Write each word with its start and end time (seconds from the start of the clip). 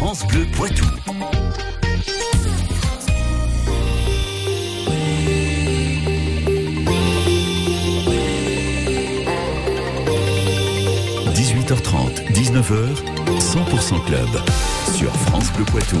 France 0.00 0.26
Bleu 0.28 0.46
Poitou.– 0.56 0.86
18h30, 11.34 12.32
19h, 12.32 12.96
100% 13.40 14.04
Club 14.06 14.26
sur 14.96 15.12
France 15.12 15.52
Bleu 15.52 15.66
Poitou. 15.66 15.98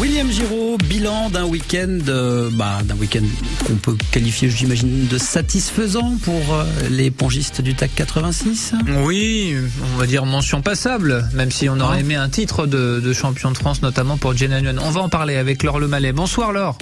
William 0.00 0.30
Giraud, 0.30 0.78
bilan 0.78 1.28
d'un 1.28 1.44
week-end, 1.44 1.98
euh, 2.08 2.48
bah, 2.52 2.78
d'un 2.82 2.94
week-end 2.96 3.22
qu'on 3.66 3.74
peut 3.74 3.94
qualifier, 4.10 4.48
j'imagine, 4.48 5.06
de 5.06 5.18
satisfaisant 5.18 6.16
pour 6.22 6.54
euh, 6.54 6.64
les 6.90 7.10
pongistes 7.10 7.60
du 7.60 7.74
TAC 7.74 7.94
86. 7.94 8.72
Oui, 9.04 9.54
on 9.94 9.98
va 9.98 10.06
dire 10.06 10.24
mention 10.24 10.62
passable, 10.62 11.28
même 11.34 11.50
si 11.50 11.68
on 11.68 11.78
aurait 11.78 11.98
Ah. 11.98 12.00
aimé 12.00 12.14
un 12.14 12.30
titre 12.30 12.66
de, 12.66 13.00
de 13.04 13.12
champion 13.12 13.50
de 13.50 13.58
France, 13.58 13.82
notamment 13.82 14.16
pour 14.16 14.34
Jenna 14.34 14.60
Nguyen. 14.62 14.78
On 14.78 14.90
va 14.90 15.02
en 15.02 15.08
parler 15.10 15.36
avec 15.36 15.62
Laure 15.62 15.78
Le 15.78 15.88
Mallet. 15.88 16.12
Bonsoir 16.12 16.52
Laure. 16.52 16.78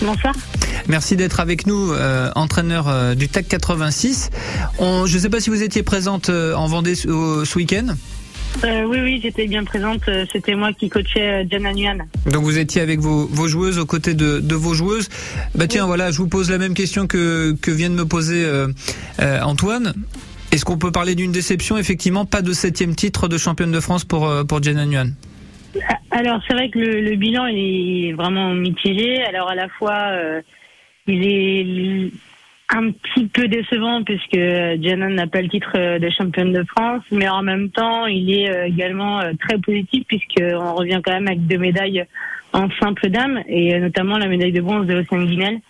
Bonsoir. 0.00 0.34
Merci 0.86 1.16
d'être 1.16 1.40
avec 1.40 1.66
nous, 1.66 1.92
euh, 1.92 2.30
entraîneur 2.36 2.86
euh, 2.88 3.14
du 3.16 3.28
TAC 3.28 3.48
86. 3.48 4.30
On, 4.78 5.06
je 5.06 5.16
ne 5.16 5.20
sais 5.20 5.30
pas 5.30 5.40
si 5.40 5.50
vous 5.50 5.62
étiez 5.64 5.82
présente 5.82 6.28
euh, 6.30 6.54
en 6.54 6.68
Vendée 6.68 6.94
ce 6.94 7.56
week-end. 7.58 7.86
Euh, 8.64 8.84
oui, 8.84 8.98
oui, 9.02 9.20
j'étais 9.22 9.46
bien 9.46 9.64
présente. 9.64 10.00
Euh, 10.08 10.24
C'était 10.32 10.54
moi 10.54 10.72
qui 10.72 10.88
coachais 10.88 11.42
euh, 11.42 11.44
Jana 11.50 11.72
Nguyen. 11.72 11.98
Donc 12.24 12.42
vous 12.42 12.58
étiez 12.58 12.80
avec 12.80 13.00
vos, 13.00 13.26
vos 13.26 13.48
joueuses 13.48 13.78
aux 13.78 13.84
côtés 13.86 14.14
de, 14.14 14.40
de 14.40 14.54
vos 14.54 14.72
joueuses. 14.72 15.08
Bah 15.54 15.66
tiens, 15.66 15.86
voilà, 15.86 16.10
je 16.10 16.18
vous 16.18 16.28
pose 16.28 16.50
la 16.50 16.58
même 16.58 16.72
question 16.74 17.06
que, 17.06 17.52
que 17.60 17.70
vient 17.70 17.90
de 17.90 17.94
me 17.94 18.06
poser 18.06 18.44
euh, 18.44 18.68
euh, 19.20 19.40
Antoine. 19.42 19.92
Est-ce 20.52 20.64
qu'on 20.64 20.78
peut 20.78 20.92
parler 20.92 21.14
d'une 21.14 21.32
déception 21.32 21.76
Effectivement, 21.76 22.24
pas 22.24 22.40
de 22.40 22.52
septième 22.52 22.94
titre 22.94 23.28
de 23.28 23.36
championne 23.36 23.72
de 23.72 23.80
France 23.80 24.04
pour, 24.04 24.32
pour 24.48 24.62
Jenna 24.62 24.86
Nguyen? 24.86 25.12
Alors, 26.10 26.40
c'est 26.48 26.54
vrai 26.54 26.70
que 26.70 26.78
le, 26.78 27.02
le 27.02 27.16
bilan 27.16 27.46
il 27.46 28.08
est 28.08 28.12
vraiment 28.14 28.54
mitigé. 28.54 29.22
Alors, 29.24 29.50
à 29.50 29.54
la 29.54 29.68
fois, 29.68 30.12
il 31.06 31.26
est 31.26 32.10
un 32.68 32.90
petit 32.90 33.26
peu 33.26 33.48
décevant 33.48 34.02
puisque 34.02 34.34
Jana 34.34 35.08
n'a 35.08 35.26
pas 35.26 35.40
le 35.40 35.48
titre 35.48 35.72
euh, 35.76 35.98
de 35.98 36.10
championne 36.10 36.52
de 36.52 36.64
France, 36.64 37.02
mais 37.12 37.28
en 37.28 37.42
même 37.42 37.70
temps, 37.70 38.06
il 38.06 38.32
est 38.32 38.50
euh, 38.50 38.66
également 38.66 39.20
euh, 39.20 39.32
très 39.38 39.58
positif 39.58 40.04
puisqu'on 40.08 40.74
revient 40.74 41.00
quand 41.04 41.12
même 41.12 41.28
avec 41.28 41.46
deux 41.46 41.58
médailles 41.58 42.04
en 42.52 42.68
simple 42.80 43.08
dame 43.08 43.40
et 43.48 43.74
euh, 43.74 43.80
notamment 43.80 44.18
la 44.18 44.26
médaille 44.26 44.52
de 44.52 44.60
bronze 44.60 44.86
de 44.86 44.96
Océane 44.96 45.26
Guinel. 45.26 45.60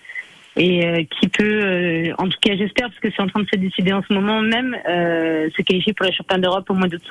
Et 0.59 0.87
euh, 0.87 1.03
qui 1.21 1.29
peut, 1.29 1.45
euh, 1.45 2.13
en 2.17 2.29
tout 2.29 2.39
cas 2.41 2.57
j'espère, 2.57 2.89
parce 2.89 2.99
que 2.99 3.09
c'est 3.15 3.21
en 3.21 3.27
train 3.27 3.43
de 3.43 3.49
se 3.53 3.59
décider 3.59 3.93
en 3.93 4.03
ce 4.09 4.15
moment 4.15 4.41
même, 4.41 4.75
euh, 4.89 5.51
se 5.55 5.61
qualifier 5.61 5.93
pour 5.93 6.07
la 6.07 6.13
championne 6.13 6.41
d'Europe 6.41 6.65
au 6.71 6.75
mois 6.75 6.89
d'août. 6.89 7.03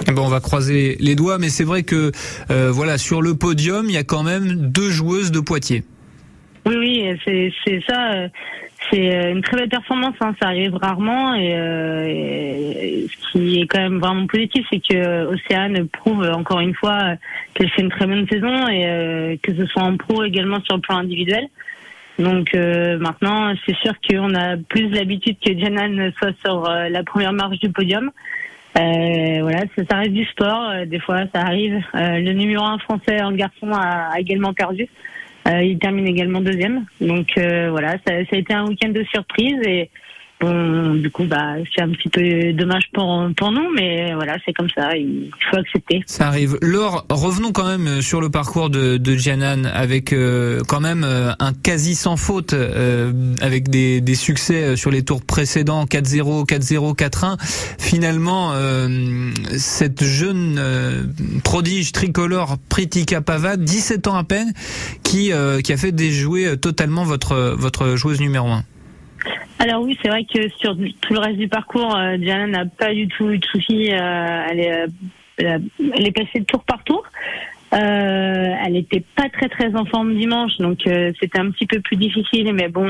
Eh 0.00 0.10
ben, 0.10 0.22
on 0.22 0.28
va 0.28 0.40
croiser 0.40 0.96
les 1.00 1.14
doigts, 1.14 1.36
mais 1.38 1.50
c'est 1.50 1.64
vrai 1.64 1.82
que 1.82 2.12
euh, 2.50 2.70
voilà, 2.72 2.96
sur 2.96 3.20
le 3.20 3.36
podium, 3.36 3.86
il 3.90 3.94
y 3.94 3.98
a 3.98 4.04
quand 4.04 4.22
même 4.22 4.70
deux 4.72 4.88
joueuses 4.88 5.32
de 5.32 5.40
Poitiers. 5.40 5.84
Oui, 6.64 6.76
oui, 6.78 7.50
c'est 7.66 7.82
ça. 7.86 8.28
C'est 8.90 9.14
euh, 9.14 9.32
une 9.32 9.42
très 9.42 9.56
belle 9.56 9.68
performance. 9.68 10.14
Hein, 10.20 10.34
ça 10.40 10.48
arrive 10.48 10.74
rarement 10.74 11.34
et, 11.34 11.54
euh, 11.54 13.06
ce 13.08 13.32
qui 13.32 13.60
est 13.60 13.66
quand 13.66 13.80
même 13.80 13.98
vraiment 13.98 14.26
positif, 14.26 14.66
c'est 14.70 14.80
que 14.80 14.96
euh, 14.96 15.30
Océane 15.30 15.88
prouve 15.88 16.22
encore 16.22 16.60
une 16.60 16.74
fois 16.74 16.98
euh, 17.02 17.16
qu'elle 17.54 17.70
fait 17.70 17.82
une 17.82 17.90
très 17.90 18.06
bonne 18.06 18.26
saison 18.28 18.68
et 18.68 19.38
que 19.42 19.54
ce 19.54 19.66
soit 19.66 19.82
en 19.82 19.96
pro 19.96 20.24
également 20.24 20.60
sur 20.62 20.76
le 20.76 20.80
plan 20.80 20.98
individuel. 20.98 21.48
Donc 22.18 22.54
euh, 22.54 22.98
maintenant, 22.98 23.52
c'est 23.66 23.76
sûr 23.76 23.92
qu'on 24.08 24.34
a 24.34 24.56
plus 24.56 24.88
l'habitude 24.90 25.36
que 25.44 25.58
Janan 25.58 26.12
soit 26.18 26.32
sur 26.44 26.68
la 26.68 27.02
première 27.02 27.32
marche 27.32 27.58
du 27.58 27.70
podium. 27.70 28.10
Voilà, 28.74 29.60
ça, 29.76 29.82
ça 29.88 29.96
reste 29.98 30.12
du 30.12 30.24
sport. 30.26 30.86
des 30.86 31.00
fois, 31.00 31.22
ça 31.32 31.42
arrive. 31.42 31.80
Le 31.94 32.32
numéro 32.32 32.64
un 32.64 32.78
français 32.78 33.22
en 33.22 33.32
garçon 33.32 33.72
a 33.72 34.18
également 34.18 34.52
perdu. 34.52 34.88
Euh, 35.46 35.62
il 35.62 35.78
termine 35.78 36.06
également 36.06 36.40
deuxième. 36.40 36.86
Donc 37.00 37.28
euh, 37.36 37.70
voilà, 37.70 37.92
ça, 38.06 38.14
ça 38.24 38.36
a 38.36 38.36
été 38.36 38.54
un 38.54 38.66
week-end 38.66 38.90
de 38.90 39.04
surprise 39.04 39.60
et 39.66 39.90
du 40.94 41.10
coup, 41.10 41.24
bah, 41.24 41.54
c'est 41.74 41.82
un 41.82 41.90
petit 41.90 42.08
peu 42.08 42.52
dommage 42.52 42.90
pour 42.92 43.52
nous, 43.52 43.72
mais 43.74 44.14
voilà, 44.14 44.36
c'est 44.44 44.52
comme 44.52 44.70
ça. 44.74 44.96
Il 44.96 45.30
faut 45.50 45.56
accepter. 45.56 46.02
Ça 46.06 46.28
arrive. 46.28 46.58
Laure, 46.62 47.06
revenons 47.10 47.52
quand 47.52 47.66
même 47.66 48.02
sur 48.02 48.20
le 48.20 48.30
parcours 48.30 48.70
de, 48.70 48.96
de 48.96 49.16
Janan 49.16 49.66
avec 49.66 50.12
euh, 50.12 50.60
quand 50.66 50.80
même 50.80 51.04
euh, 51.04 51.32
un 51.38 51.52
quasi 51.52 51.94
sans 51.94 52.16
faute, 52.16 52.52
euh, 52.52 53.12
avec 53.40 53.68
des, 53.68 54.02
succès 54.14 54.76
sur 54.76 54.90
les 54.90 55.02
tours 55.02 55.22
précédents 55.22 55.84
4-0, 55.84 56.46
4-0, 56.46 56.96
4-1. 56.96 57.36
Finalement, 57.78 58.52
euh, 58.52 59.30
cette 59.56 60.04
jeune 60.04 60.56
euh, 60.58 61.04
prodige 61.42 61.92
tricolore 61.92 62.56
Pritika 62.68 63.20
Pava, 63.20 63.56
17 63.56 64.06
ans 64.06 64.16
à 64.16 64.24
peine, 64.24 64.52
qui, 65.02 65.32
euh, 65.32 65.60
qui 65.60 65.72
a 65.72 65.76
fait 65.76 65.92
déjouer 65.92 66.56
totalement 66.56 67.04
votre, 67.04 67.54
votre 67.58 67.96
joueuse 67.96 68.20
numéro 68.20 68.48
1. 68.48 68.64
Alors 69.64 69.80
oui, 69.80 69.98
c'est 70.02 70.10
vrai 70.10 70.24
que 70.24 70.46
sur 70.58 70.76
tout 70.76 71.14
le 71.14 71.18
reste 71.18 71.38
du 71.38 71.48
parcours, 71.48 71.96
euh, 71.96 72.18
Diana 72.18 72.46
n'a 72.46 72.66
pas 72.66 72.92
du 72.92 73.08
tout 73.08 73.30
eu 73.30 73.38
de 73.38 73.46
soucis. 73.46 73.94
euh, 73.94 74.46
elle, 74.50 74.60
est, 74.60 74.82
euh, 75.42 75.58
elle, 75.96 76.06
est 76.06 76.12
passée 76.12 76.44
tour 76.44 76.62
par 76.64 76.84
tour. 76.84 77.02
Elle 77.72 78.76
était 78.76 79.02
pas 79.16 79.30
très 79.30 79.48
très 79.48 79.74
en 79.74 79.86
forme 79.86 80.16
dimanche, 80.16 80.58
donc 80.58 80.80
c'était 80.84 81.40
un 81.40 81.50
petit 81.50 81.64
peu 81.64 81.80
plus 81.80 81.96
difficile. 81.96 82.52
Mais 82.52 82.68
bon, 82.68 82.86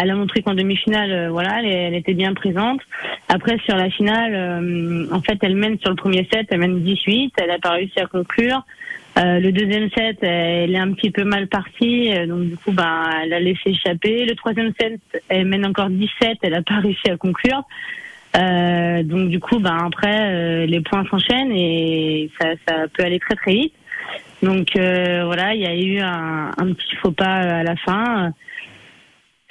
elle 0.00 0.10
a 0.10 0.14
montré 0.14 0.42
qu'en 0.42 0.54
demi-finale, 0.54 1.30
voilà, 1.30 1.60
elle, 1.60 1.66
elle 1.66 1.94
était 1.94 2.12
bien 2.12 2.34
présente. 2.34 2.82
Après 3.30 3.56
sur 3.64 3.74
la 3.74 3.88
finale, 3.88 5.08
en 5.10 5.20
fait, 5.22 5.38
elle 5.40 5.56
mène 5.56 5.78
sur 5.78 5.88
le 5.88 5.96
premier 5.96 6.28
set, 6.30 6.46
elle 6.50 6.60
mène 6.60 6.82
18. 6.82 7.32
Elle 7.38 7.50
a 7.50 7.58
pas 7.58 7.70
réussi 7.70 7.98
à 7.98 8.06
conclure. 8.06 8.62
Euh, 9.18 9.40
le 9.40 9.52
deuxième 9.52 9.90
set, 9.90 10.18
elle 10.22 10.74
est 10.74 10.78
un 10.78 10.92
petit 10.92 11.10
peu 11.10 11.24
mal 11.24 11.48
partie, 11.48 12.12
euh, 12.12 12.26
donc 12.26 12.48
du 12.48 12.56
coup, 12.56 12.72
ben, 12.72 13.10
elle 13.22 13.32
a 13.32 13.40
laissé 13.40 13.70
échapper. 13.70 14.24
Le 14.24 14.34
troisième 14.36 14.72
set, 14.80 15.00
elle 15.28 15.46
mène 15.46 15.66
encore 15.66 15.90
17, 15.90 16.38
elle 16.42 16.54
a 16.54 16.62
pas 16.62 16.78
réussi 16.78 17.10
à 17.10 17.16
conclure. 17.16 17.62
Euh, 18.36 19.02
donc 19.02 19.28
du 19.28 19.40
coup, 19.40 19.58
ben 19.58 19.76
après, 19.86 20.32
euh, 20.32 20.66
les 20.66 20.80
points 20.80 21.04
s'enchaînent 21.10 21.52
et 21.52 22.30
ça, 22.40 22.50
ça 22.66 22.86
peut 22.92 23.02
aller 23.02 23.18
très 23.18 23.34
très 23.34 23.52
vite. 23.52 23.74
Donc 24.42 24.76
euh, 24.76 25.24
voilà, 25.24 25.54
il 25.54 25.60
y 25.60 25.66
a 25.66 25.74
eu 25.74 25.98
un, 25.98 26.50
un 26.56 26.72
petit 26.72 26.96
faux 26.96 27.10
pas 27.10 27.42
euh, 27.42 27.60
à 27.60 27.62
la 27.64 27.76
fin. 27.76 28.32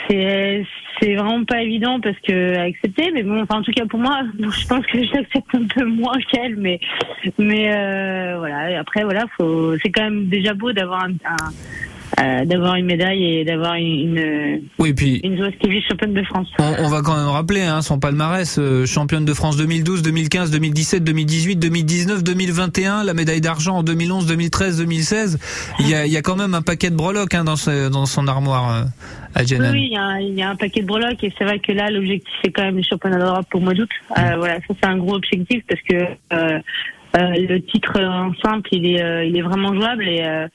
C'est 0.08 0.64
c'est 1.00 1.16
vraiment 1.16 1.44
pas 1.46 1.62
évident 1.62 2.00
parce 2.00 2.18
que 2.28 2.58
à 2.58 2.64
accepter, 2.64 3.12
mais 3.14 3.24
bon, 3.24 3.42
enfin 3.42 3.60
en 3.60 3.62
tout 3.62 3.72
cas 3.72 3.86
pour 3.86 4.00
moi, 4.00 4.22
je 4.40 4.68
pense 4.68 4.86
que 4.88 5.04
j'accepte 5.04 5.54
un 5.54 5.66
peu 5.66 5.86
moins 5.86 6.18
qu'elle, 6.32 6.56
mais 6.58 6.80
mais 7.38 7.74
euh, 7.74 8.36
voilà. 8.38 8.72
Et 8.72 8.76
après 8.76 9.04
voilà, 9.04 9.26
faut 9.38 9.78
c'est 9.78 9.92
quand 9.92 10.04
même 10.04 10.28
déjà 10.28 10.54
beau 10.54 10.72
d'avoir 10.72 11.04
un, 11.04 11.12
un- 11.12 11.52
euh, 12.22 12.46
d'avoir 12.46 12.76
une 12.76 12.86
médaille 12.86 13.24
et 13.24 13.46
d'avoir 13.46 13.76
une, 13.76 14.18
une 14.18 14.62
Oui, 14.78 14.94
puis 14.94 15.20
une 15.24 15.38
joueuse 15.38 15.54
qui 15.62 15.82
championne 15.88 16.14
de 16.14 16.24
France. 16.24 16.48
On, 16.60 16.86
on 16.86 16.90
va 16.90 17.02
quand 17.02 17.16
même 17.16 17.28
rappeler 17.30 17.62
hein, 17.62 17.82
son 17.82 18.00
palmarès, 18.00 18.58
euh, 18.60 18.86
championne 18.86 19.26
de 19.26 19.34
France 19.34 19.58
2012, 19.58 20.02
2015, 20.02 20.52
2017, 20.52 21.04
2018, 21.04 21.56
2019, 21.58 22.24
2021, 22.24 23.04
la 23.04 23.14
médaille 23.14 23.42
d'argent 23.42 23.78
en 23.78 23.84
2011, 23.84 24.26
2013, 24.28 24.78
2016. 24.80 25.40
Il 25.80 25.90
y 25.90 25.94
a, 25.96 26.06
il 26.06 26.12
y 26.12 26.18
a 26.18 26.22
quand 26.22 26.36
même 26.36 26.54
un 26.54 26.62
paquet 26.62 26.90
de 26.90 26.96
breloques 26.96 27.34
hein, 27.36 27.44
dans, 27.44 27.56
ce- 27.56 27.90
dans 27.90 28.06
son 28.06 28.28
armoire 28.28 28.72
euh, 28.74 28.82
à 29.36 29.42
Oui, 29.42 29.48
Jenan. 29.48 29.72
oui, 29.72 29.88
il 29.92 29.94
y, 29.94 29.98
a 29.98 30.20
il 30.22 30.34
y 30.36 30.42
a 30.42 30.50
un 30.50 30.56
paquet 30.56 30.82
de 30.82 30.88
breloques 30.88 31.24
et 31.24 31.32
c'est 31.38 31.44
vrai 31.46 31.60
que 31.60 31.72
là, 31.72 31.90
l'objectif 31.90 32.34
c'est 32.44 32.52
quand 32.52 32.64
même 32.64 32.78
le 32.78 32.84
championnat 32.84 33.18
d'Europe 33.20 33.46
pour 33.50 33.62
mois 33.62 33.74
d'août. 33.74 33.90
Euh, 34.18 34.36
voilà, 34.38 34.56
ça 34.56 34.74
c'est 34.82 34.86
un 34.86 34.98
gros 34.98 35.16
objectif 35.16 35.64
parce 35.70 35.82
que 35.82 35.96
euh, 36.34 36.60
euh, 37.18 37.30
le 37.48 37.60
titre 37.62 38.00
en 38.02 38.34
simple, 38.44 38.70
il 38.72 38.86
est, 38.86 39.02
euh, 39.02 39.24
il 39.26 39.36
est 39.38 39.42
vraiment 39.42 39.74
jouable 39.74 40.08
et, 40.08 40.22
euh, 40.24 40.48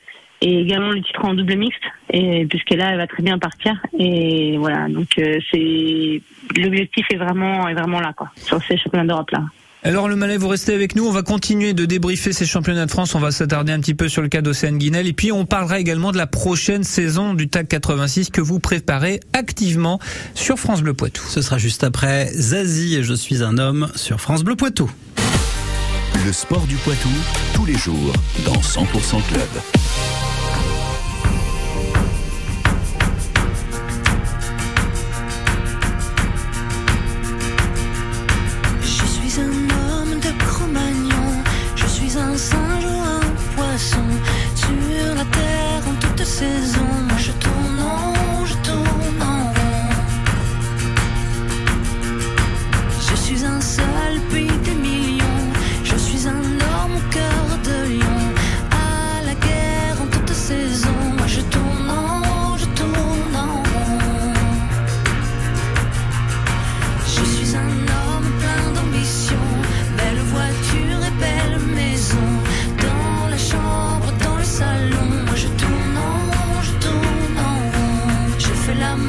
et 0.44 0.60
également 0.60 0.91
le 0.91 1.03
titre 1.03 1.25
en 1.25 1.34
double 1.34 1.56
mixte 1.56 1.82
et 2.10 2.44
puisque 2.47 2.71
là, 2.71 2.91
elle 2.91 2.99
va 2.99 3.06
très 3.06 3.22
bien 3.22 3.38
partir 3.38 3.75
et 3.99 4.56
voilà, 4.59 4.88
donc 4.88 5.09
euh, 5.19 5.38
c'est 5.50 6.21
l'objectif 6.60 7.06
est 7.10 7.16
vraiment, 7.16 7.66
est 7.66 7.75
vraiment 7.75 8.00
là 8.00 8.12
quoi 8.12 8.31
sur 8.37 8.62
ces 8.65 8.77
championnats 8.77 9.06
d'Europe 9.06 9.31
là. 9.31 9.41
Alors 9.87 10.09
le 10.09 10.16
Malais, 10.16 10.38
vous 10.38 10.49
restez 10.49 10.72
avec 10.72 10.97
nous. 10.97 11.06
On 11.06 11.12
va 11.12 11.22
continuer 11.22 11.75
de 11.75 11.84
débriefer 11.84 12.32
ces 12.32 12.47
championnats 12.47 12.87
de 12.87 12.91
France. 12.91 13.15
On 13.15 13.19
va 13.19 13.31
s'attarder 13.31 13.70
un 13.70 13.81
petit 13.81 13.93
peu 13.93 14.08
sur 14.08 14.23
le 14.23 14.29
cas 14.29 14.41
d'Océane 14.41 14.79
Guinel. 14.79 15.06
Et 15.06 15.12
puis 15.12 15.31
on 15.31 15.44
parlera 15.44 15.79
également 15.79 16.11
de 16.11 16.17
la 16.17 16.26
prochaine 16.26 16.85
saison 16.85 17.35
du 17.35 17.50
TAC 17.50 17.69
86 17.69 18.31
que 18.31 18.40
vous 18.40 18.61
préparez 18.61 19.20
activement 19.35 19.99
sur 20.32 20.58
France 20.58 20.81
Bleu 20.81 20.94
Poitou. 20.94 21.23
Ce 21.29 21.43
sera 21.43 21.58
juste 21.58 21.85
après 21.85 22.29
Zazie 22.32 22.97
et 22.97 23.02
Je 23.02 23.12
suis 23.12 23.43
un 23.43 23.58
homme 23.58 23.88
sur 23.94 24.23
France 24.23 24.43
Bleu 24.43 24.56
Poitou. 24.56 24.90
Le 26.25 26.32
sport 26.32 26.67
du 26.67 26.76
Poitou, 26.76 27.11
tous 27.52 27.67
les 27.67 27.76
jours, 27.76 28.14
dans 28.47 28.55
100% 28.55 29.23
Club. 29.29 30.24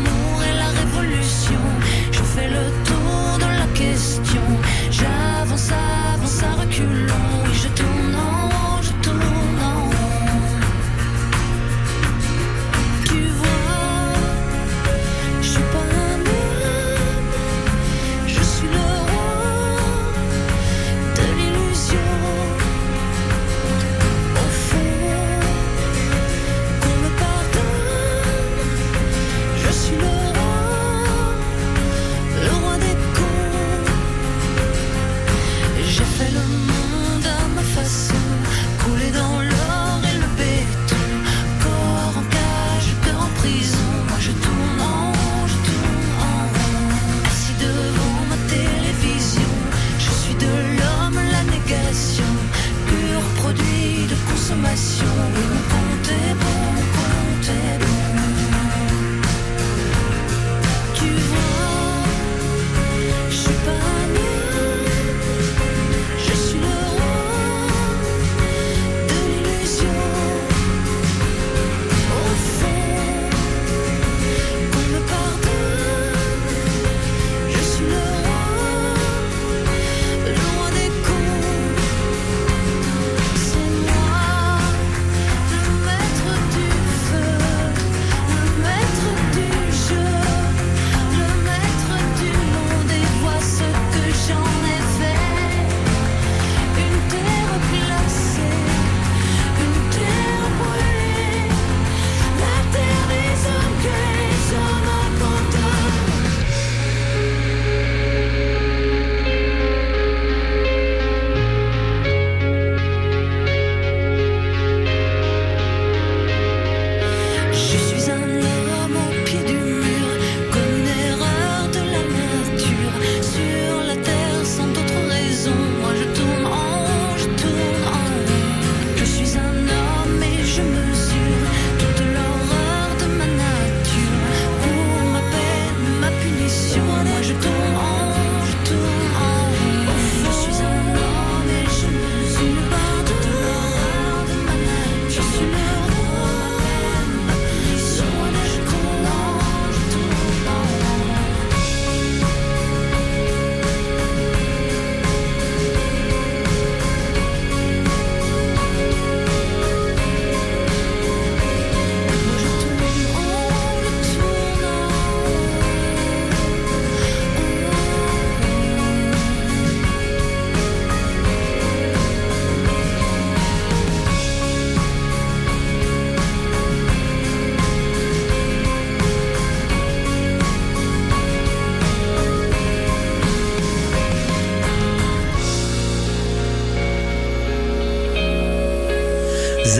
l'amour 0.06 0.44
et 0.44 0.58
la 0.58 0.70
révolution. 0.80 1.60
Je 2.12 2.24
fais 2.24 2.48
le 2.48 2.72
tour 2.84 3.38
de 3.40 3.58
la 3.60 3.68
question. 3.74 4.42
J'avance, 4.92 5.72
avance 6.14 6.44
à 6.44 6.62
reculons. 6.62 7.44
Oui, 7.46 7.54
je 7.54 7.68
tourne. 7.70 7.95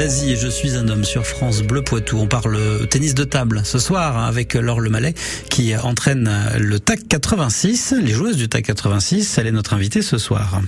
Et 0.08 0.36
je 0.36 0.48
suis 0.48 0.78
un 0.78 0.88
homme 0.88 1.04
sur 1.04 1.26
France 1.26 1.64
Bleu 1.64 1.82
Poitou. 1.82 2.20
On 2.20 2.28
parle 2.28 2.88
tennis 2.92 3.16
de 3.16 3.24
table 3.24 3.62
ce 3.64 3.80
soir 3.80 4.20
hein, 4.20 4.28
avec 4.28 4.54
Laure 4.54 4.80
Lemallet 4.80 5.16
qui 5.50 5.76
entraîne 5.76 6.30
le 6.60 6.80
TAC 6.80 7.08
86, 7.10 7.96
les 8.04 8.14
joueuses 8.14 8.38
du 8.38 8.48
TAC 8.48 8.66
86. 8.66 9.40
Elle 9.40 9.48
est 9.48 9.52
notre 9.52 9.74
invitée 9.74 10.04
ce 10.04 10.20
soir. 10.20 10.62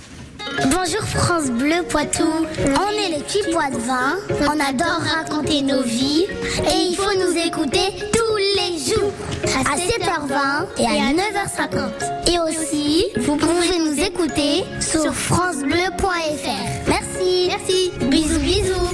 Bonjour 0.63 1.03
France 1.03 1.51
Bleu 1.51 1.83
Poitou. 1.87 2.23
On 2.23 3.05
est 3.05 3.15
les 3.15 3.23
petits 3.23 3.43
pois 3.51 3.69
de 3.69 3.77
vin. 3.77 4.15
On 4.41 4.59
adore 4.59 5.01
raconter 5.15 5.61
nos 5.61 5.83
vies. 5.83 6.25
Et 6.65 6.89
il 6.89 6.95
faut 6.95 7.13
nous 7.13 7.37
écouter 7.37 7.93
tous 8.11 8.37
les 8.37 8.91
jours. 8.91 9.13
À 9.43 9.77
7h20 9.77 10.79
et 10.79 10.87
à 10.87 11.13
9h50. 11.13 12.33
Et 12.33 12.39
aussi, 12.39 13.05
vous 13.17 13.35
pouvez 13.35 13.77
nous 13.77 14.03
écouter 14.03 14.63
sur 14.79 15.13
FranceBleu.fr. 15.13 16.87
Merci. 16.87 17.49
Merci. 17.49 17.91
Bisous, 18.09 18.39
bisous. 18.39 18.86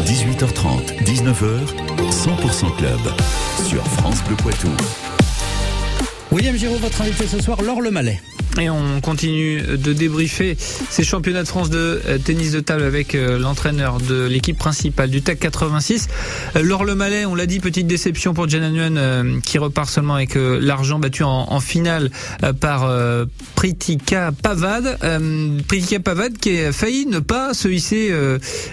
18h30, 0.04 1.02
19h, 1.02 1.60
100% 2.10 2.76
Club. 2.76 3.00
Sur 3.66 3.82
France 3.86 4.22
Bleu 4.24 4.36
Poitou. 4.36 4.68
William 6.30 6.54
Giraud, 6.56 6.76
votre 6.76 7.00
invité 7.00 7.26
ce 7.26 7.40
soir, 7.40 7.62
Laure 7.62 7.80
Lemallet. 7.80 8.20
Et 8.60 8.68
on 8.68 9.00
continue 9.00 9.62
de 9.62 9.92
débriefer 9.94 10.54
ces 10.58 11.02
championnats 11.02 11.42
de 11.42 11.48
France 11.48 11.70
de 11.70 12.02
euh, 12.06 12.18
tennis 12.18 12.52
de 12.52 12.60
table 12.60 12.82
avec 12.82 13.14
euh, 13.14 13.38
l'entraîneur 13.38 13.98
de 13.98 14.26
l'équipe 14.26 14.58
principale 14.58 15.08
du 15.08 15.22
TAC 15.22 15.38
86. 15.38 16.08
Euh, 16.56 16.62
Laure 16.62 16.84
Le 16.84 16.94
Mallet, 16.94 17.24
on 17.24 17.34
l'a 17.34 17.46
dit, 17.46 17.58
petite 17.58 17.86
déception 17.86 18.34
pour 18.34 18.46
Jen 18.50 18.70
Nguyen 18.70 19.40
qui 19.40 19.56
repart 19.56 19.88
seulement 19.88 20.14
avec 20.14 20.34
l'argent 20.34 20.98
battu 20.98 21.22
en, 21.22 21.60
finale 21.60 22.10
par 22.60 22.90
Pritika 23.54 24.32
Pavad. 24.42 24.98
Pritika 25.66 26.00
Pavad 26.00 26.36
qui 26.36 26.58
a 26.58 26.72
failli 26.72 27.06
ne 27.06 27.18
pas 27.18 27.54
se 27.54 27.68
hisser 27.68 28.12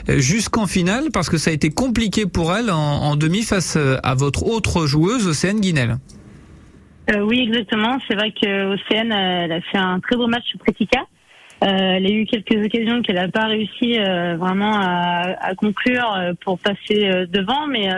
jusqu'en 0.08 0.68
finale 0.68 1.06
parce 1.14 1.30
que 1.30 1.38
ça 1.38 1.52
a 1.52 1.54
été 1.54 1.70
compliqué 1.70 2.26
pour 2.26 2.54
elle 2.54 2.72
en, 2.72 3.16
demi 3.16 3.44
face 3.44 3.78
à 4.04 4.16
votre 4.16 4.46
autre 4.46 4.86
joueuse, 4.86 5.28
Océane 5.28 5.60
Guinel. 5.60 5.98
Euh, 7.10 7.22
oui, 7.22 7.40
exactement. 7.48 7.98
C'est 8.08 8.16
vrai 8.16 8.32
que 8.32 8.74
Océane, 8.74 9.12
elle 9.12 9.52
a 9.52 9.62
fait 9.62 9.78
un 9.78 10.00
très 10.00 10.18
beau 10.18 10.28
match 10.28 10.46
sur 10.46 10.60
Pretica. 10.60 11.02
Euh, 11.64 11.66
elle 11.68 12.06
a 12.06 12.10
eu 12.10 12.26
quelques 12.26 12.64
occasions 12.64 13.02
qu'elle 13.02 13.16
n'a 13.16 13.30
pas 13.30 13.46
réussi 13.46 13.98
euh, 13.98 14.36
vraiment 14.38 14.76
à, 14.76 15.24
à 15.42 15.56
conclure 15.56 16.14
euh, 16.14 16.34
pour 16.42 16.60
passer 16.60 17.10
devant, 17.30 17.66
mais 17.68 17.90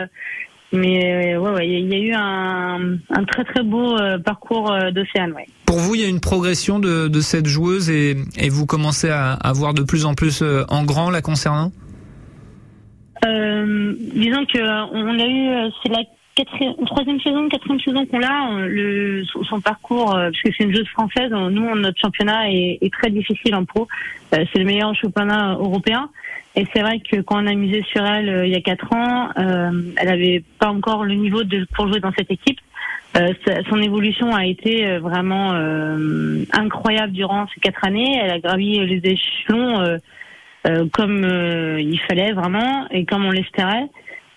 mais 0.72 1.36
ouais, 1.36 1.50
ouais, 1.50 1.68
il 1.68 1.92
y 1.92 1.94
a 1.94 1.98
eu 1.98 2.12
un, 2.14 2.96
un 3.10 3.24
très 3.24 3.42
très 3.44 3.64
beau 3.64 3.96
parcours 4.24 4.72
d'Océane. 4.92 5.32
Ouais. 5.32 5.46
Pour 5.66 5.78
vous, 5.78 5.96
il 5.96 6.00
y 6.00 6.04
a 6.04 6.08
une 6.08 6.20
progression 6.20 6.78
de, 6.78 7.08
de 7.08 7.20
cette 7.20 7.46
joueuse 7.46 7.90
et, 7.90 8.16
et 8.38 8.48
vous 8.48 8.66
commencez 8.66 9.10
à, 9.10 9.32
à 9.32 9.52
voir 9.52 9.74
de 9.74 9.82
plus 9.82 10.06
en 10.06 10.14
plus 10.14 10.44
en 10.68 10.84
grand 10.84 11.10
la 11.10 11.22
concernant? 11.22 11.72
Disons 13.22 14.46
que 14.46 14.60
on 14.94 15.18
a 15.18 15.26
eu, 15.26 15.70
c'est 15.82 15.90
la 15.90 16.04
quatrième, 16.34 16.74
troisième 16.86 17.20
saison, 17.20 17.48
quatrième 17.48 17.80
saison 17.80 18.06
qu'on 18.06 18.22
a. 18.22 18.52
euh, 18.52 18.66
Le, 18.68 19.24
son 19.48 19.60
parcours, 19.60 20.14
euh, 20.14 20.30
parce 20.30 20.42
que 20.42 20.50
c'est 20.56 20.64
une 20.64 20.74
joueuse 20.74 20.88
française, 20.88 21.30
euh, 21.32 21.50
nous, 21.50 21.74
notre 21.76 22.00
championnat 22.00 22.50
est, 22.50 22.78
est 22.80 22.92
très 22.92 23.10
difficile 23.10 23.54
en 23.54 23.64
pro. 23.64 23.88
C'est 24.30 24.58
le 24.58 24.64
meilleur 24.64 24.94
championnat 24.94 25.54
européen. 25.54 26.08
Et 26.56 26.66
c'est 26.72 26.80
vrai 26.80 27.00
que 27.00 27.20
quand 27.20 27.42
on 27.42 27.46
a 27.46 27.54
misé 27.54 27.82
sur 27.82 28.04
elle 28.04 28.42
il 28.44 28.50
y 28.50 28.56
a 28.56 28.60
quatre 28.60 28.92
ans, 28.94 29.28
euh, 29.38 29.70
elle 29.96 30.08
avait 30.08 30.42
pas 30.58 30.68
encore 30.68 31.04
le 31.04 31.14
niveau 31.14 31.44
de, 31.44 31.66
pour 31.74 31.88
jouer 31.88 32.00
dans 32.00 32.12
cette 32.12 32.30
équipe. 32.30 32.58
Euh, 33.16 33.32
son 33.68 33.80
évolution 33.80 34.34
a 34.34 34.46
été 34.46 34.98
vraiment 34.98 35.52
incroyable 36.52 37.12
durant 37.12 37.46
ces 37.54 37.60
quatre 37.60 37.84
années. 37.84 38.18
Elle 38.20 38.30
a 38.30 38.38
gravi 38.38 38.84
les 38.86 39.00
échelons 39.04 39.98
comme 40.92 41.78
il 41.78 42.00
fallait 42.08 42.32
vraiment 42.32 42.86
et 42.90 43.04
comme 43.04 43.24
on 43.24 43.30
l'espérait. 43.30 43.86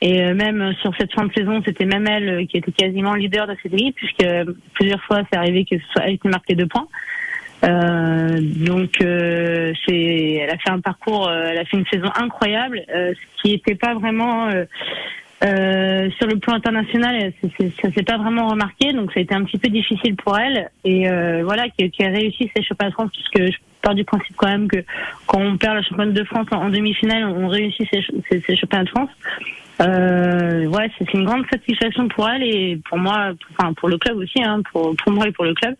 Et 0.03 0.21
euh, 0.21 0.33
même 0.35 0.73
sur 0.81 0.93
cette 0.97 1.13
fin 1.13 1.25
de 1.25 1.33
saison, 1.33 1.61
c'était 1.65 1.85
même 1.85 2.05
elle 2.07 2.29
euh, 2.29 2.45
qui 2.45 2.57
était 2.57 2.73
quasiment 2.73 3.13
leader 3.13 3.47
de 3.47 3.55
cette 3.63 3.73
équipe, 3.73 3.95
puisque 3.95 4.23
euh, 4.25 4.43
plusieurs 4.73 5.01
fois, 5.03 5.21
c'est 5.31 5.39
arrivé 5.39 5.63
que 5.63 5.77
ce 5.79 5.85
soit 5.93 6.03
elle 6.05 6.19
qui 6.19 6.27
les 6.49 6.55
deux 6.55 6.67
points. 6.67 6.87
Euh, 7.63 8.41
donc, 8.41 8.99
euh, 9.01 9.71
c'est, 9.87 10.33
elle 10.41 10.49
a 10.49 10.57
fait 10.57 10.71
un 10.71 10.81
parcours, 10.81 11.29
euh, 11.29 11.47
elle 11.51 11.57
a 11.57 11.63
fait 11.63 11.77
une 11.77 11.85
saison 11.85 12.09
incroyable, 12.15 12.83
ce 12.89 13.41
qui 13.41 13.51
n'était 13.51 13.75
pas 13.75 13.93
vraiment 13.93 14.49
sur 15.39 16.27
le 16.27 16.35
plan 16.37 16.55
international, 16.55 17.31
ça 17.81 17.91
s'est 17.93 18.03
pas 18.03 18.17
vraiment 18.17 18.47
remarqué, 18.47 18.91
donc 18.91 19.13
ça 19.13 19.21
a 19.21 19.23
été 19.23 19.33
un 19.33 19.45
petit 19.45 19.57
peu 19.57 19.69
difficile 19.69 20.17
pour 20.17 20.37
elle. 20.37 20.69
Et 20.83 21.07
voilà, 21.43 21.69
qui, 21.69 21.89
qui 21.91 22.03
a 22.03 22.09
réussi 22.09 22.51
ses 22.53 22.61
championnats 22.61 22.89
de 22.89 22.93
France, 22.93 23.11
puisque 23.13 23.53
je 23.53 23.57
pars 23.83 23.93
du 23.93 24.03
principe 24.03 24.35
quand 24.35 24.47
même 24.47 24.67
que 24.67 24.83
quand 25.27 25.39
on 25.39 25.57
perd 25.57 25.75
la 25.75 25.83
championne 25.83 26.13
de 26.13 26.23
France 26.23 26.47
en, 26.51 26.69
demi-finale, 26.69 27.25
on 27.25 27.47
réussit 27.47 27.87
ces, 27.91 28.03
ces, 28.41 28.55
championnats 28.55 28.85
de 28.85 28.89
France. 28.89 29.09
Euh, 29.81 30.65
ouais, 30.65 30.89
c'est 30.97 31.13
une 31.13 31.25
grande 31.25 31.45
satisfaction 31.51 32.07
pour 32.07 32.27
elle 32.29 32.43
et 32.43 32.79
pour 32.89 32.97
moi, 32.97 33.33
enfin 33.51 33.73
pour 33.73 33.89
le 33.89 33.97
club 33.97 34.17
aussi, 34.17 34.41
hein, 34.41 34.61
pour, 34.71 34.95
pour 34.95 35.11
moi 35.11 35.27
et 35.27 35.31
pour 35.31 35.45
le 35.45 35.53
club. 35.53 35.75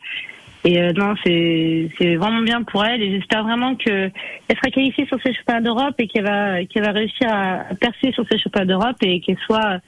Et 0.66 0.82
euh, 0.82 0.94
non, 0.94 1.14
c'est 1.24 1.90
c'est 1.98 2.16
vraiment 2.16 2.42
bien 2.42 2.64
pour 2.64 2.86
elle 2.86 3.02
et 3.02 3.12
j'espère 3.12 3.44
vraiment 3.44 3.76
que 3.76 4.10
elle 4.48 4.56
sera 4.56 4.70
qualifiée 4.72 5.06
sur 5.08 5.22
ces 5.22 5.34
championnats 5.34 5.62
d'Europe 5.62 5.96
et 6.00 6.08
qu'elle 6.08 6.24
va 6.24 6.64
qu'elle 6.66 6.84
va 6.84 6.92
réussir 6.92 7.28
à 7.30 7.66
percer 7.80 8.14
sur 8.14 8.26
ces 8.32 8.40
championnats 8.40 8.66
d'Europe 8.66 8.96
et 9.02 9.20
qu'elle 9.20 9.38
soit 9.46 9.80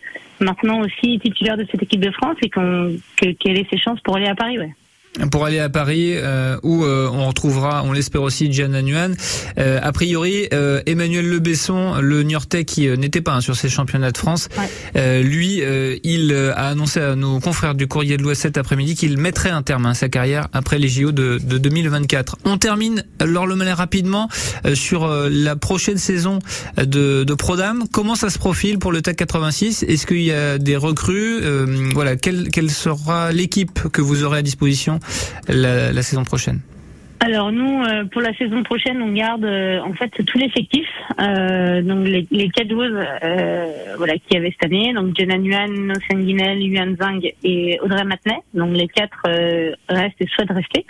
maintenant 0.42 0.82
aussi 0.82 1.18
titulaire 1.20 1.56
de 1.56 1.66
cette 1.72 1.82
équipe 1.82 2.02
de 2.02 2.12
France 2.12 2.36
et 2.44 2.50
qu'on 2.50 2.94
qu'elle 3.16 3.58
ait 3.58 3.68
ses 3.72 3.78
chances 3.78 4.02
pour 4.02 4.18
aller 4.18 4.28
à 4.28 4.36
Paris, 4.36 4.60
ouais 4.60 4.74
pour 5.32 5.46
aller 5.46 5.60
à 5.60 5.70
Paris 5.70 6.14
euh, 6.16 6.58
où 6.64 6.84
euh, 6.84 7.10
on 7.12 7.28
retrouvera, 7.28 7.84
on 7.84 7.92
l'espère 7.92 8.22
aussi, 8.22 8.52
Gianna 8.52 8.82
Nguyen. 8.82 9.16
Euh, 9.58 9.80
a 9.82 9.92
priori, 9.92 10.48
euh, 10.54 10.82
Emmanuel 10.86 11.28
Le 11.28 11.40
Besson, 11.40 11.96
le 12.02 12.24
Niortais 12.24 12.66
qui 12.66 12.88
n'était 12.98 13.22
pas 13.22 13.34
hein, 13.34 13.42
sur 13.42 13.56
ces 13.56 13.70
championnats 13.70 14.12
de 14.12 14.18
France, 14.18 14.50
lui, 14.96 15.62
il 16.04 16.34
a 16.34 16.68
annoncé 16.68 17.00
à 17.00 17.16
nos 17.16 17.40
confrères 17.40 17.76
du 17.76 17.88
Courrier 17.88 18.18
de 18.18 18.24
l'Ouest 18.24 18.42
cet 18.42 18.58
après-midi 18.58 18.96
qu'il 18.96 19.18
mettrait 19.18 19.50
un 19.50 19.62
terme 19.62 19.86
à 19.86 19.94
sa 19.94 20.10
carrière 20.10 20.48
après 20.54 20.80
les 20.80 20.88
JO 20.88 21.12
de, 21.12 21.40
de 21.42 21.58
2024. 21.58 22.38
On 22.46 22.58
termine, 22.58 23.04
Le 23.22 23.74
rapidement 23.74 24.30
sur 24.74 25.08
la 25.08 25.56
prochaine 25.56 25.98
saison 25.98 26.40
de, 26.78 27.24
de 27.24 27.34
Prodam. 27.34 27.86
Comment 27.92 28.16
ça 28.16 28.30
se 28.30 28.38
profile 28.38 28.80
pour 28.80 28.92
le 28.92 29.02
TAC 29.02 29.18
86 29.18 29.84
Est-ce 29.84 30.06
qu'il 30.08 30.22
y 30.22 30.32
a 30.32 30.58
des 30.58 30.76
recrues? 30.78 31.42
Voilà, 31.94 32.16
quelle, 32.16 32.50
quelle 32.50 32.72
sera 32.72 33.32
l'équipe 33.32 33.88
que 33.92 34.02
vous 34.02 34.24
aurez 34.24 34.40
à 34.40 34.42
disposition 34.42 35.00
la, 35.48 36.02
saison 36.04 36.24
prochaine? 36.24 36.62
Alors 37.20 37.52
nous, 37.52 37.82
euh, 37.84 38.06
pour 38.06 38.22
la 38.22 38.34
saison 38.36 38.62
prochaine, 38.64 39.02
on 39.02 39.12
garde 39.12 39.46
euh, 39.46 39.80
en 39.82 39.94
fait 39.94 40.10
tout 40.26 40.38
l'effectif. 40.38 40.88
Euh, 41.20 41.82
donc 41.82 42.08
les, 42.08 42.28
les 42.30 42.50
quatre 42.50 42.70
joueuses, 42.70 42.98
voilà, 43.98 44.14
qui 44.18 44.38
avaient 44.38 44.52
cette 44.52 44.72
année, 44.72 44.94
donc 44.94 45.16
Jenna 45.18 45.38
Nguyen, 45.38 45.68
Nosen 45.68 46.26
Guinel, 46.26 46.62
Yuan 46.62 46.96
Zhang 46.98 47.22
et 47.44 47.80
Audrey 47.82 48.04
Matenet. 48.04 48.40
Donc 48.54 48.76
les 48.76 48.88
quatre 48.88 49.24
restent 49.90 50.22
et 50.22 50.28
souhaitent 50.28 50.52
rester. 50.52 50.86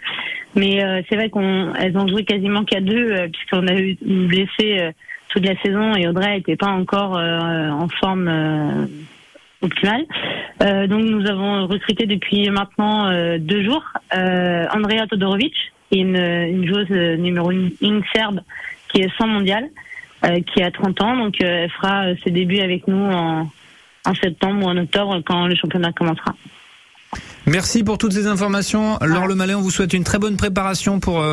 Mais 0.56 0.80
c'est 1.10 1.16
vrai 1.16 1.30
qu'elles 1.30 1.98
ont 1.98 2.08
joué 2.08 2.24
quasiment 2.24 2.64
qu'à 2.64 2.82
deux 2.82 3.28
puisqu'on 3.32 3.68
a 3.68 3.76
eu 3.76 3.98
une 4.06 4.28
blessée 4.28 4.90
toute 5.30 5.46
la 5.46 5.56
saison 5.62 5.96
et 5.96 6.08
Audrey 6.08 6.38
n'était 6.38 6.56
pas 6.56 6.68
encore 6.70 7.18
en 7.18 7.88
forme 8.00 8.88
optimale. 9.66 10.06
Euh, 10.62 10.88
donc 10.88 11.04
nous 11.04 11.28
avons 11.28 11.68
recruté 11.68 12.06
depuis 12.06 12.50
maintenant 12.50 13.10
euh, 13.10 13.38
deux 13.40 13.64
jours 13.64 13.84
euh, 14.16 14.66
Andrea 14.74 15.06
Todorovic, 15.10 15.54
est 15.92 15.98
une, 15.98 16.16
une 16.18 16.68
joueuse 16.68 16.88
euh, 16.92 17.16
numéro 17.18 17.52
1 17.52 17.66
serbe 18.14 18.42
qui 18.92 19.02
est 19.02 19.10
sans 19.18 19.28
mondial, 19.28 19.70
qui 20.54 20.64
a 20.64 20.72
30 20.72 21.02
ans. 21.02 21.18
Donc 21.18 21.36
elle 21.42 21.70
fera 21.70 22.06
ses 22.24 22.32
débuts 22.32 22.60
avec 22.60 22.88
nous 22.88 23.04
en, 23.12 23.50
en 24.06 24.16
septembre 24.16 24.66
ou 24.66 24.70
en 24.70 24.78
octobre 24.78 25.22
quand 25.26 25.48
le 25.48 25.56
championnat 25.56 25.92
commencera. 25.92 26.34
Merci 27.46 27.84
pour 27.84 27.98
toutes 27.98 28.14
ces 28.14 28.26
informations. 28.26 28.98
Laure 29.02 29.28
Le 29.28 29.36
Malais, 29.36 29.54
on 29.54 29.62
vous 29.62 29.70
souhaite 29.70 29.94
une 29.94 30.04
très 30.04 30.18
bonne 30.18 30.38
préparation 30.38 31.00
pour 31.00 31.24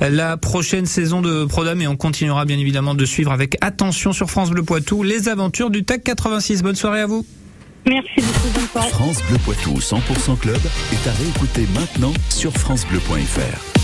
la 0.00 0.36
prochaine 0.36 0.84
saison 0.84 1.22
de 1.22 1.44
Prodam 1.44 1.80
et 1.80 1.86
on 1.86 1.96
continuera 1.96 2.44
bien 2.44 2.58
évidemment 2.58 2.94
de 2.94 3.04
suivre 3.04 3.32
avec 3.32 3.56
attention 3.60 4.12
sur 4.12 4.28
France 4.28 4.50
Bleu 4.50 4.62
Poitou 4.62 5.02
les 5.02 5.28
aventures 5.28 5.70
du 5.70 5.84
TAC 5.84 6.02
86. 6.04 6.62
Bonne 6.62 6.74
soirée 6.74 7.00
à 7.00 7.06
vous. 7.06 7.24
Merci 7.86 8.20
beaucoup. 8.20 8.78
France 8.90 9.22
Bleu 9.28 9.38
Poitou 9.38 9.74
100% 9.74 10.38
Club 10.38 10.60
est 10.92 11.08
à 11.08 11.12
réécouter 11.12 11.66
maintenant 11.74 12.12
sur 12.28 12.52
FranceBleu.fr. 12.52 13.81